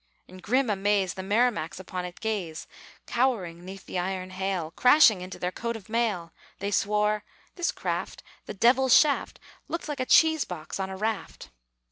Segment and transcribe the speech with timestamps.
[0.27, 2.65] In grim amaze The Merrimacs upon it gaze,
[3.05, 8.23] Cowering 'neath the iron hail, Crashing into their coat of mail; They swore "this craft,
[8.47, 11.51] the devil's shaft, Looked like a cheese box on a raft."